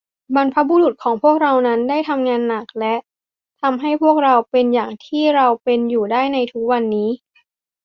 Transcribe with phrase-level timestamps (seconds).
[0.35, 2.95] บรรพบุรุษของพวกเรานั้น ได้ทำงานหนัก และ
[3.61, 7.09] ทำให้พวกเราเป็นอย่างที่เราเป็นอยู่ได้ในทุกวันนี้